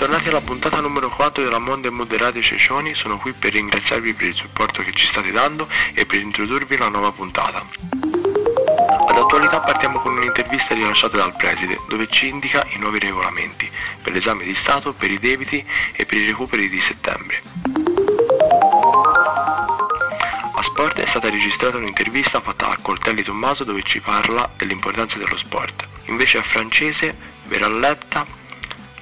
[0.00, 4.34] Bentornati alla puntata numero 4 della Monde Moderate Cecioni, sono qui per ringraziarvi per il
[4.34, 7.66] supporto che ci state dando e per introdurvi la nuova puntata.
[9.08, 13.70] Ad attualità partiamo con un'intervista rilasciata dal preside, dove ci indica i nuovi regolamenti
[14.00, 17.42] per l'esame di Stato, per i debiti e per i recuperi di settembre.
[20.54, 25.36] A Sport è stata registrata un'intervista fatta a Coltelli Tommaso dove ci parla dell'importanza dello
[25.36, 25.86] sport.
[26.06, 27.14] Invece a francese
[27.48, 28.38] verrà letta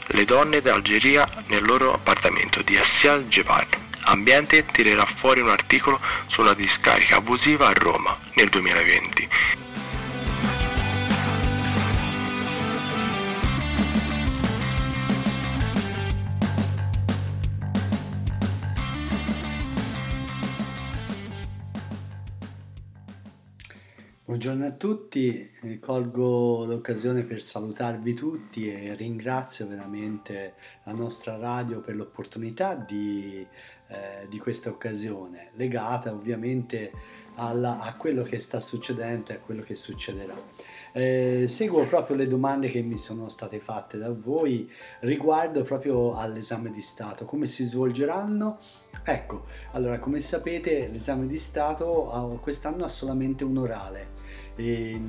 [0.09, 3.77] le donne d'Algeria nel loro appartamento di Assial Gepard.
[4.03, 9.29] Ambiente tirerà fuori un articolo sulla discarica abusiva a Roma nel 2020.
[24.29, 31.81] Buongiorno a tutti, eh, colgo l'occasione per salutarvi tutti e ringrazio veramente la nostra radio
[31.81, 33.47] per l'opportunità di,
[33.87, 36.93] eh, di questa occasione, legata ovviamente
[37.37, 40.37] alla, a quello che sta succedendo e a quello che succederà.
[40.93, 46.71] Eh, seguo proprio le domande che mi sono state fatte da voi riguardo proprio all'esame
[46.71, 48.59] di Stato, come si svolgeranno.
[49.05, 54.17] Ecco, allora come sapete l'esame di Stato ah, quest'anno ha solamente un orale.
[54.59, 55.01] E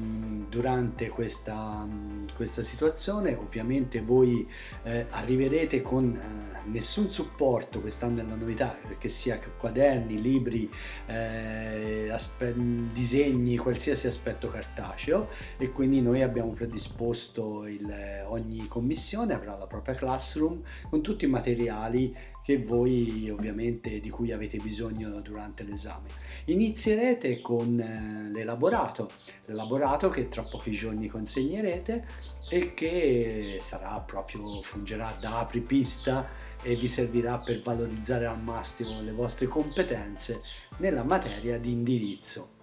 [0.48, 1.88] durante questa,
[2.36, 4.48] questa, situazione ovviamente voi
[4.84, 7.82] eh, arriverete con eh, nessun supporto.
[7.82, 10.70] Quest'anno è la novità che sia quaderni, libri,
[11.08, 12.54] eh, aspe-
[12.94, 15.30] disegni, qualsiasi aspetto cartaceo.
[15.58, 21.28] E quindi noi abbiamo predisposto il, ogni commissione avrà la propria classroom con tutti i
[21.28, 26.10] materiali che voi ovviamente di cui avete bisogno durante l'esame.
[26.46, 29.10] Inizierete con eh, l'elaborato,
[29.46, 32.08] l'elaborato che tra pochi giorni consegnerete
[32.50, 36.28] e che sarà proprio fungerà da apripista
[36.64, 40.40] e vi servirà per valorizzare al massimo le vostre competenze
[40.78, 42.58] nella materia di indirizzo.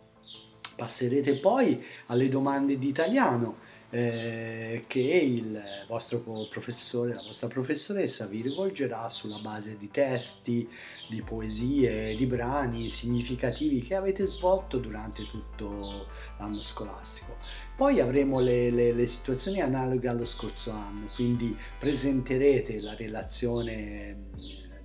[0.77, 3.57] Passerete poi alle domande di italiano
[3.91, 6.19] eh, che il vostro
[6.51, 10.69] professore, la vostra professoressa vi rivolgerà sulla base di testi,
[11.09, 17.37] di poesie, di brani significativi che avete svolto durante tutto l'anno scolastico.
[17.77, 24.25] Poi avremo le, le, le situazioni analoghe allo scorso anno, quindi presenterete la relazione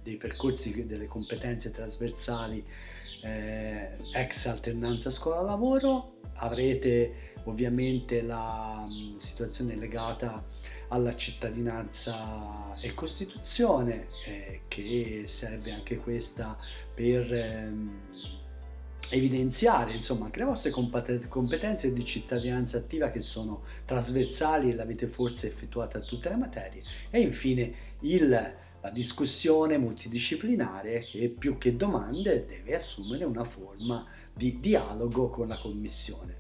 [0.04, 2.66] dei percorsi delle competenze trasversali
[3.22, 10.44] eh, ex alternanza scuola-lavoro, avrete ovviamente la mm, situazione legata
[10.90, 16.58] alla cittadinanza e Costituzione, eh, che serve anche questa
[16.94, 18.00] per ehm,
[19.12, 25.48] evidenziare insomma anche le vostre competenze di cittadinanza attiva che sono trasversali e l'avete forse
[25.48, 26.82] effettuata a tutte le materie.
[27.10, 34.60] E infine il, la discussione multidisciplinare che più che domande deve assumere una forma di
[34.60, 36.40] dialogo con la commissione.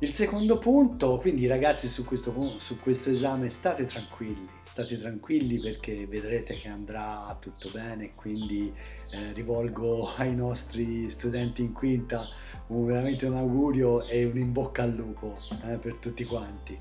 [0.00, 6.06] Il secondo punto, quindi ragazzi su questo, su questo, esame state tranquilli, state tranquilli perché
[6.06, 8.70] vedrete che andrà tutto bene, quindi
[9.12, 12.28] eh, rivolgo ai nostri studenti in quinta
[12.66, 16.78] un, veramente un augurio e un in bocca al lupo eh, per tutti quanti.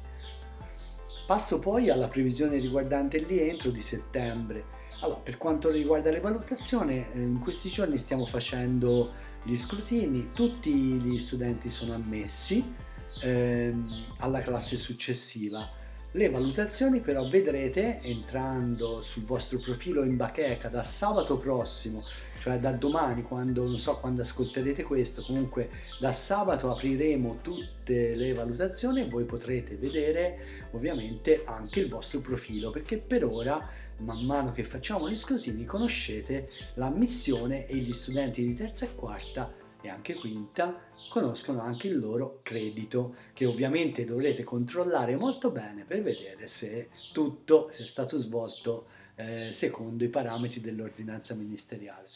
[1.26, 4.74] Passo poi alla previsione riguardante il rientro di settembre.
[5.02, 9.12] Allora, per quanto riguarda le valutazioni, eh, in questi giorni stiamo facendo
[9.44, 12.74] gli scrutini, tutti gli studenti sono ammessi,
[13.22, 15.68] ehm, alla classe successiva.
[16.12, 22.04] Le valutazioni però vedrete entrando sul vostro profilo in bacheca da sabato prossimo,
[22.40, 25.70] cioè da domani quando non so quando ascolterete questo, comunque
[26.00, 32.72] da sabato apriremo tutte le valutazioni e voi potrete vedere ovviamente anche il vostro profilo
[32.72, 33.68] perché per ora
[34.02, 39.54] man mano che facciamo gli scrutini conoscete l'ammissione e gli studenti di terza e quarta
[39.86, 46.02] e anche quinta conoscono anche il loro credito che ovviamente dovrete controllare molto bene per
[46.02, 52.08] vedere se tutto sia stato svolto eh, secondo i parametri dell'ordinanza ministeriale.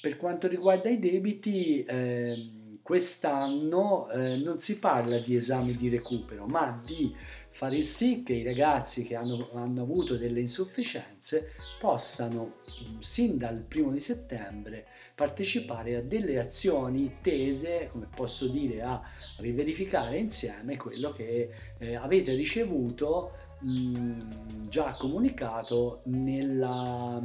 [0.00, 6.46] Per quanto riguarda i debiti, eh, quest'anno eh, non si parla di esami di recupero,
[6.46, 7.14] ma di
[7.50, 12.60] fare sì che i ragazzi che hanno, hanno avuto delle insufficienze possano,
[13.00, 19.02] sin dal primo di settembre, partecipare a delle azioni tese, come posso dire, a
[19.38, 27.20] riverificare insieme quello che eh, avete ricevuto già comunicato nella,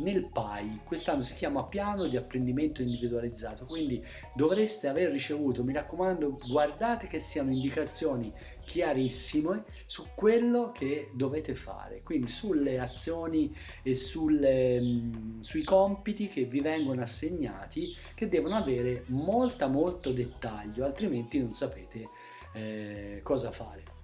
[0.00, 0.80] nel PAI.
[0.84, 4.04] Quest'anno si chiama Piano di apprendimento individualizzato, quindi
[4.34, 8.32] dovreste aver ricevuto, mi raccomando, guardate che siano indicazioni
[8.64, 14.82] chiarissime su quello che dovete fare, quindi sulle azioni e sulle,
[15.38, 22.08] sui compiti che vi vengono assegnati che devono avere molta molto dettaglio, altrimenti non sapete
[22.54, 23.95] eh, cosa fare.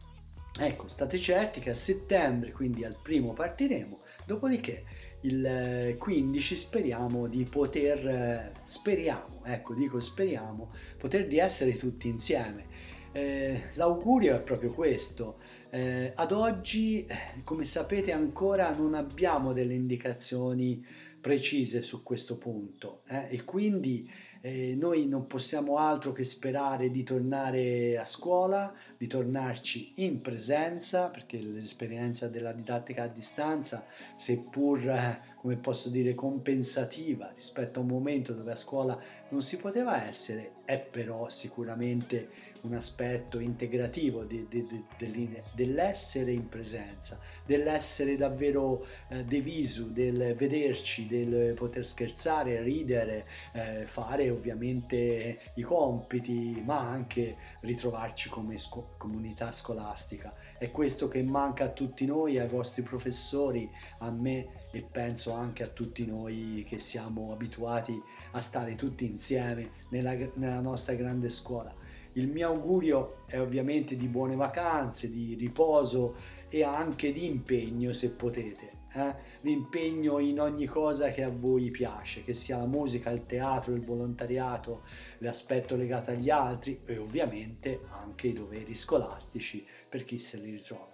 [0.61, 4.85] Ecco, state certi che a settembre, quindi al primo partiremo, dopodiché
[5.23, 12.67] il 15 speriamo di poter, speriamo, ecco dico speriamo, poter di essere tutti insieme.
[13.13, 15.39] Eh, l'augurio è proprio questo.
[15.71, 17.07] Eh, ad oggi,
[17.45, 20.85] come sapete, ancora non abbiamo delle indicazioni
[21.21, 24.11] precise su questo punto eh, e quindi
[24.45, 31.09] eh, noi non possiamo altro che sperare di tornare a scuola, di tornarci in presenza,
[31.11, 33.87] perché l'esperienza della didattica a distanza,
[34.17, 38.97] seppur, eh, come posso dire, compensativa rispetto a un momento dove a scuola
[39.31, 42.29] non si poteva essere, è però sicuramente
[42.61, 44.65] un aspetto integrativo di, di,
[44.97, 53.83] di, dell'essere in presenza, dell'essere davvero eh, deviso, del vederci, del poter scherzare, ridere, eh,
[53.85, 60.33] fare ovviamente i compiti, ma anche ritrovarci come sco- comunità scolastica.
[60.57, 63.69] È questo che manca a tutti noi, ai vostri professori,
[63.99, 68.03] a me e penso anche a tutti noi che siamo abituati
[68.33, 71.73] a stare tutti insieme nella, nella nostra grande scuola.
[72.15, 76.17] Il mio augurio è ovviamente di buone vacanze, di riposo
[76.49, 78.81] e anche di impegno se potete.
[78.95, 79.15] Eh?
[79.43, 83.83] L'impegno in ogni cosa che a voi piace, che sia la musica, il teatro, il
[83.83, 84.83] volontariato,
[85.19, 90.92] l'aspetto legato agli altri e ovviamente anche i doveri scolastici per chi se li ritrova.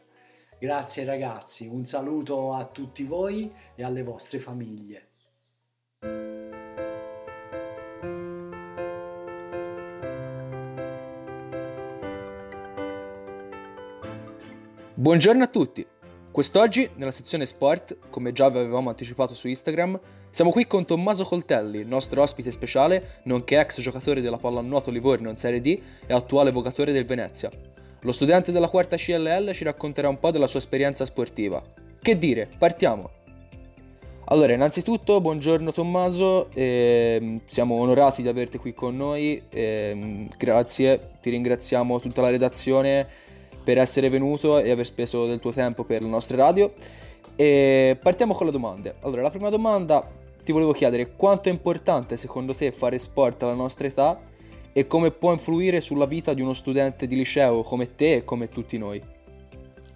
[0.60, 5.06] Grazie ragazzi, un saluto a tutti voi e alle vostre famiglie.
[14.94, 15.87] Buongiorno a tutti!
[16.32, 20.00] Quest'oggi, nella sezione sport, come già vi avevamo anticipato su Instagram,
[20.31, 25.37] siamo qui con Tommaso Coltelli, nostro ospite speciale, nonché ex giocatore della pallanuoto Livorno in
[25.37, 27.49] Serie D e attuale vocatore del Venezia.
[28.03, 31.61] Lo studente della quarta CLL ci racconterà un po' della sua esperienza sportiva.
[32.00, 33.11] Che dire, partiamo!
[34.27, 41.31] Allora, innanzitutto, buongiorno Tommaso, eh, siamo onorati di averti qui con noi, eh, grazie, ti
[41.31, 43.05] ringraziamo tutta la redazione
[43.65, 46.73] per essere venuto e aver speso del tuo tempo per le nostre radio.
[47.35, 48.95] E partiamo con le domande.
[49.00, 50.09] Allora, la prima domanda
[50.45, 54.27] ti volevo chiedere quanto è importante secondo te fare sport alla nostra età
[54.78, 58.48] e come può influire sulla vita di uno studente di liceo come te e come
[58.48, 59.02] tutti noi.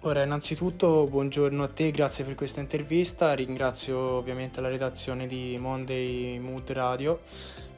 [0.01, 6.37] Ora, innanzitutto buongiorno a te, grazie per questa intervista, ringrazio ovviamente la redazione di Monday
[6.39, 7.21] Mood Radio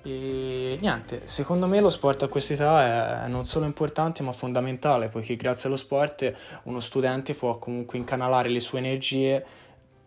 [0.01, 5.35] e niente, secondo me lo sport a quest'età è non solo importante ma fondamentale, poiché
[5.35, 9.45] grazie allo sport uno studente può comunque incanalare le sue energie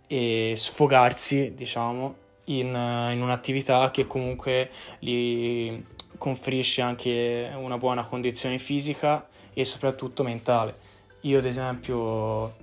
[0.08, 2.16] e sfogarsi, diciamo,
[2.46, 2.66] in,
[3.12, 5.80] in un'attività che comunque gli
[6.18, 10.76] conferisce anche una buona condizione fisica e soprattutto mentale.
[11.22, 12.54] Io ad esempio,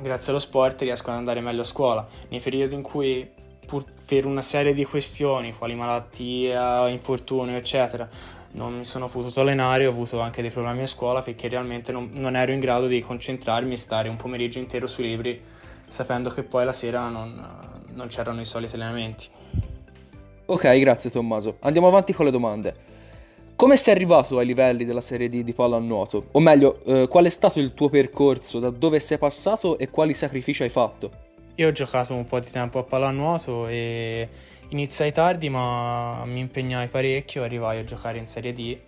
[0.00, 2.06] grazie allo sport, riesco ad andare meglio a scuola.
[2.28, 3.28] Nei periodi in cui
[3.66, 8.08] pur per una serie di questioni, quali malattia, infortunio, eccetera,
[8.52, 12.10] non mi sono potuto allenare, ho avuto anche dei problemi a scuola perché realmente non,
[12.12, 15.42] non ero in grado di concentrarmi e stare un pomeriggio intero sui libri,
[15.86, 19.28] sapendo che poi la sera non, non c'erano i soliti allenamenti.
[20.48, 21.56] Ok, grazie Tommaso.
[21.62, 22.74] Andiamo avanti con le domande.
[23.56, 26.28] Come sei arrivato ai livelli della Serie D di pallanuoto?
[26.30, 30.14] O meglio, eh, qual è stato il tuo percorso, da dove sei passato e quali
[30.14, 31.10] sacrifici hai fatto?
[31.56, 34.28] Io ho giocato un po' di tempo a pallanuoto e
[34.68, 38.78] iniziai tardi ma mi impegnai parecchio, arrivai a giocare in Serie D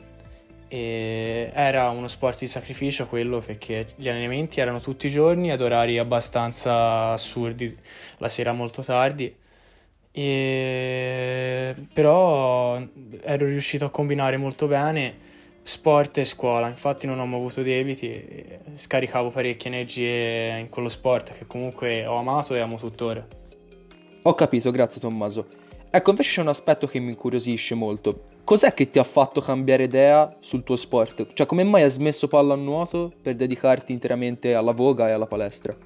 [0.69, 5.61] e era uno sport di sacrificio quello perché gli allenamenti erano tutti i giorni ad
[5.61, 7.77] orari abbastanza assurdi,
[8.19, 9.47] la sera molto tardi
[10.11, 11.75] e...
[11.93, 12.81] però
[13.23, 18.59] ero riuscito a combinare molto bene sport e scuola, infatti non ho mai avuto debiti,
[18.73, 23.27] scaricavo parecchie energie in quello sport che comunque ho amato e amo tuttora.
[24.23, 25.47] Ho capito, grazie Tommaso.
[25.91, 28.25] Ecco, invece c'è un aspetto che mi incuriosisce molto.
[28.45, 31.35] Cos'è che ti ha fatto cambiare idea sul tuo sport?
[31.35, 35.77] Cioè, come mai hai smesso pallanuoto per dedicarti interamente alla voga e alla palestra?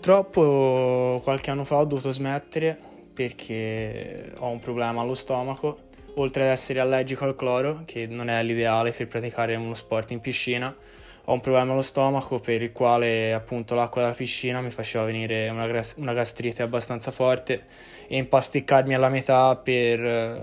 [0.00, 2.78] Troppo qualche anno fa ho dovuto smettere
[3.14, 8.42] perché ho un problema allo stomaco oltre ad essere allergico al cloro, che non è
[8.42, 10.74] l'ideale per praticare uno sport in piscina,
[11.26, 15.48] ho un problema allo stomaco per il quale appunto l'acqua della piscina mi faceva venire
[15.48, 17.64] una, gas- una gastrite abbastanza forte
[18.06, 20.42] e impasticcarmi alla metà per eh,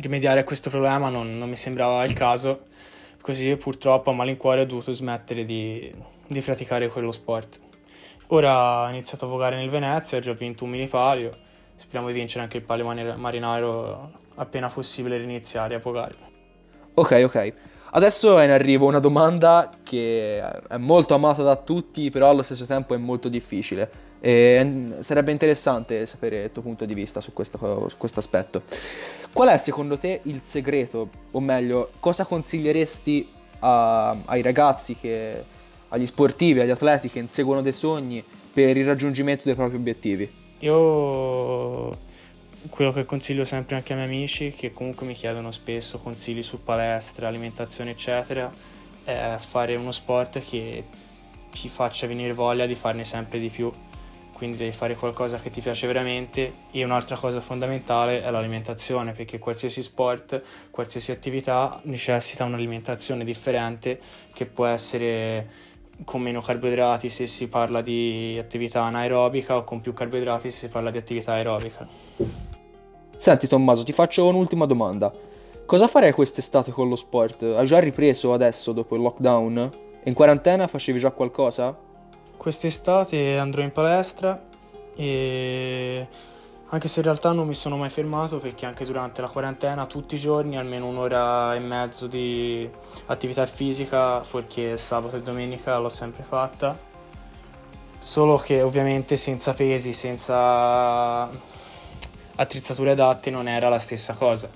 [0.00, 2.64] rimediare a questo problema non, non, mi sembrava il caso,
[3.22, 5.90] così purtroppo a malincuore ho dovuto smettere di,
[6.26, 7.68] di praticare quello sport.
[8.32, 11.32] Ora ho iniziato a vogare nel Venezia, ho già vinto un mini palio,
[11.74, 12.84] speriamo di vincere anche il palio
[13.16, 16.14] marinaro appena possibile riniziare a vogare.
[16.94, 17.52] Ok, ok.
[17.90, 22.66] Adesso è in arrivo una domanda che è molto amata da tutti, però allo stesso
[22.66, 23.90] tempo è molto difficile.
[24.20, 28.62] E sarebbe interessante sapere il tuo punto di vista su questo, su questo aspetto.
[29.32, 35.58] Qual è secondo te il segreto, o meglio, cosa consiglieresti a, ai ragazzi, che,
[35.90, 40.30] agli sportivi, agli atleti che inseguono dei sogni per il raggiungimento dei propri obiettivi?
[40.60, 41.96] Io
[42.68, 46.62] quello che consiglio sempre anche ai miei amici, che comunque mi chiedono spesso consigli su
[46.62, 48.50] palestra, alimentazione, eccetera,
[49.04, 50.84] è fare uno sport che
[51.50, 53.72] ti faccia venire voglia di farne sempre di più.
[54.32, 59.38] Quindi devi fare qualcosa che ti piace veramente e un'altra cosa fondamentale è l'alimentazione, perché
[59.38, 64.00] qualsiasi sport, qualsiasi attività necessita un'alimentazione differente
[64.32, 65.68] che può essere
[66.04, 70.68] con meno carboidrati se si parla di attività anaerobica o con più carboidrati se si
[70.68, 71.86] parla di attività aerobica.
[73.16, 75.12] Senti Tommaso, ti faccio un'ultima domanda.
[75.66, 77.42] Cosa farei quest'estate con lo sport?
[77.42, 79.70] Hai già ripreso adesso dopo il lockdown?
[80.04, 81.76] In quarantena facevi già qualcosa?
[82.36, 84.42] Quest'estate andrò in palestra
[84.96, 86.08] e
[86.72, 90.14] anche se in realtà non mi sono mai fermato perché anche durante la quarantena tutti
[90.14, 92.68] i giorni almeno un'ora e mezzo di
[93.06, 96.78] attività fisica, fuorché sabato e domenica l'ho sempre fatta.
[97.98, 101.28] Solo che ovviamente senza pesi, senza
[102.36, 104.48] attrezzature adatte non era la stessa cosa.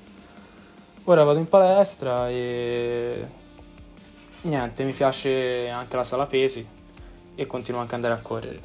[1.06, 3.26] Ora vado in palestra e
[4.42, 6.64] niente, mi piace anche la sala pesi
[7.34, 8.60] e continuo anche ad andare a correre.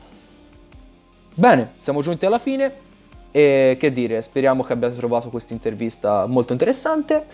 [1.33, 2.87] Bene, siamo giunti alla fine.
[3.31, 7.25] E che dire, speriamo che abbiate trovato questa intervista molto interessante.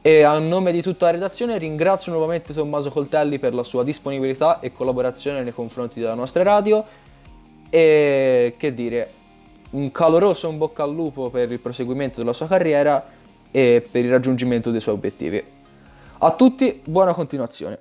[0.00, 4.58] E a nome di tutta la redazione ringrazio nuovamente Tommaso Coltelli per la sua disponibilità
[4.60, 6.84] e collaborazione nei confronti della nostra radio.
[7.70, 9.10] E che dire,
[9.70, 13.04] un caloroso in bocca al lupo per il proseguimento della sua carriera
[13.50, 15.42] e per il raggiungimento dei suoi obiettivi.
[16.18, 17.80] A tutti, buona continuazione.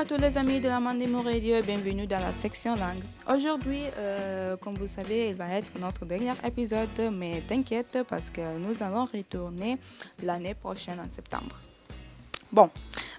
[0.00, 3.02] À tous les amis de la Mandemo Radio bienvenue dans la section langue.
[3.28, 8.40] Aujourd'hui, euh, comme vous savez, il va être notre dernier épisode, mais t'inquiète parce que
[8.56, 9.76] nous allons retourner
[10.22, 11.54] l'année prochaine en septembre.
[12.50, 12.70] Bon,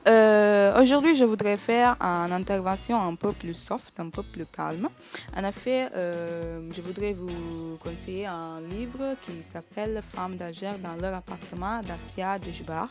[0.08, 4.90] euh, aujourd'hui je voudrais faire une intervention un peu plus soft, un peu plus calme.
[5.36, 11.16] En effet, euh, je voudrais vous conseiller un livre qui s'appelle Femmes d'Alger dans leur
[11.16, 12.90] appartement d'Asia Dejbar.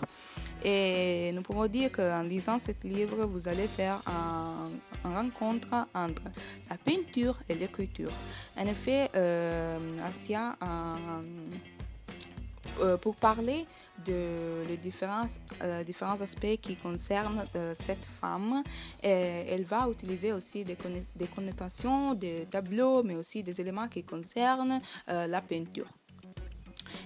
[0.62, 4.02] Et nous pouvons dire qu'en lisant ce livre, vous allez faire
[5.04, 6.22] une rencontre entre
[6.68, 8.12] la peinture et l'écriture.
[8.56, 10.56] En effet, euh, Asia,
[12.80, 13.66] euh, pour parler
[14.04, 15.26] de les différents,
[15.62, 15.82] euh,
[16.20, 18.62] aspects qui concernent euh, cette femme.
[19.02, 20.76] Elle va utiliser aussi des,
[21.16, 25.86] des connotations, des tableaux, mais aussi des éléments qui concernent la peinture.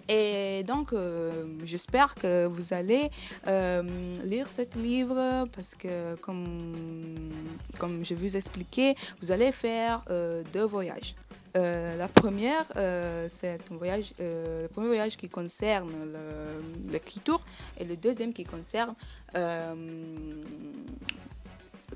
[0.09, 3.11] Et donc, euh, j'espère que vous allez
[3.47, 3.83] euh,
[4.25, 7.31] lire ce livre parce que, comme,
[7.79, 11.15] comme je vous expliquais, vous allez faire euh, deux voyages.
[11.55, 12.67] La première,
[13.29, 15.91] c'est un voyage, le premier voyage qui concerne
[16.91, 17.41] l'écriture
[17.79, 18.95] et le deuxième qui concerne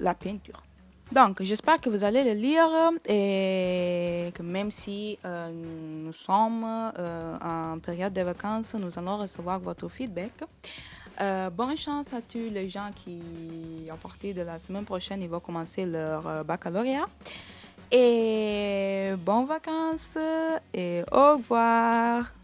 [0.00, 0.62] la peinture.
[1.10, 2.68] Donc, j'espère que vous allez le lire
[3.08, 9.58] et que même si euh, nous sommes euh, en période de vacances, nous allons recevoir
[9.58, 10.32] votre feedback.
[11.20, 15.30] Euh, bonne chance à tous les gens qui, à partir de la semaine prochaine, ils
[15.30, 17.06] vont commencer leur baccalauréat.
[17.90, 20.18] Et bonnes vacances
[20.74, 22.34] et au revoir.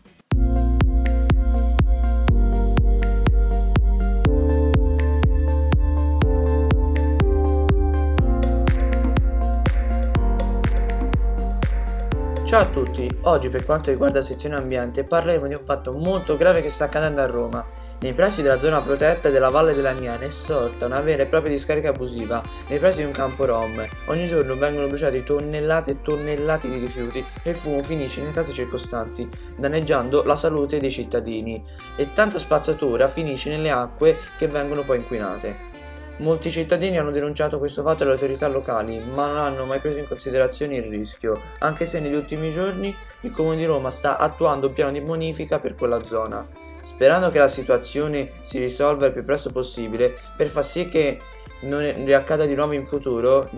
[12.46, 16.36] Ciao a tutti, oggi per quanto riguarda la sezione ambiente parleremo di un fatto molto
[16.36, 17.73] grave che sta accadendo a Roma.
[18.04, 21.50] Nei pressi della zona protetta della Valle della Niana è sorta una vera e propria
[21.50, 23.82] discarica abusiva nei pressi di un campo rom.
[24.08, 28.52] Ogni giorno vengono bruciati tonnellate e tonnellate di rifiuti e il fumo finisce nelle case
[28.52, 31.64] circostanti, danneggiando la salute dei cittadini.
[31.96, 35.72] E tanta spazzatura finisce nelle acque che vengono poi inquinate.
[36.18, 40.06] Molti cittadini hanno denunciato questo fatto alle autorità locali, ma non hanno mai preso in
[40.06, 44.74] considerazione il rischio, anche se negli ultimi giorni il Comune di Roma sta attuando un
[44.74, 46.63] piano di bonifica per quella zona.
[46.84, 51.18] Sperando che la situazione si risolva il più presto possibile, per far sì che
[51.62, 53.50] non riaccada di nuovo in futuro,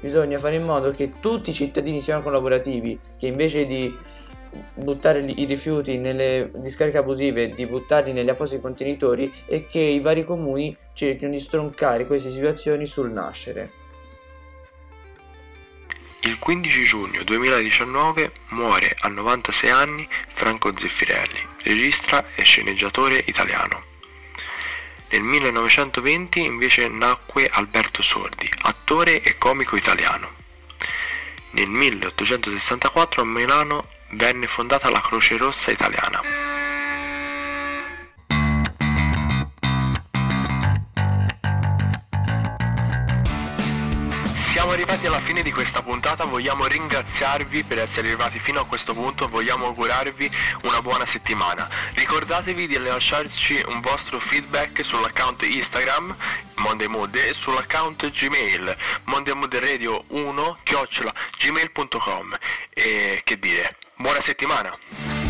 [0.00, 3.96] bisogna fare in modo che tutti i cittadini siano collaborativi, che invece di
[4.74, 10.24] buttare i rifiuti nelle discariche abusive, di buttarli negli appositi contenitori e che i vari
[10.24, 13.81] comuni cerchino di stroncare queste situazioni sul nascere.
[16.24, 23.82] Il 15 giugno 2019 muore a 96 anni Franco Zeffirelli, regista e sceneggiatore italiano.
[25.10, 30.30] Nel 1920 invece nacque Alberto Sordi, attore e comico italiano.
[31.50, 36.51] Nel 1864 a Milano venne fondata la Croce Rossa Italiana.
[44.72, 48.94] Siamo arrivati alla fine di questa puntata, vogliamo ringraziarvi per essere arrivati fino a questo
[48.94, 50.30] punto, vogliamo augurarvi
[50.62, 51.68] una buona settimana.
[51.92, 56.16] Ricordatevi di lasciarci un vostro feedback sull'account Instagram
[56.54, 58.74] Monday Mood e sull'account Gmail
[59.08, 62.34] mondaymooderadio1 chiocciola gmail.com
[62.70, 65.21] e che dire, buona settimana!